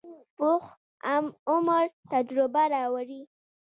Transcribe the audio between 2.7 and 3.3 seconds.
راوړي